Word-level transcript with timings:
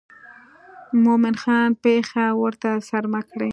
مومن 1.03 1.35
خان 1.41 1.69
پښې 1.81 2.25
ورته 2.41 2.69
څرمه 2.87 3.21
کړې. 3.29 3.49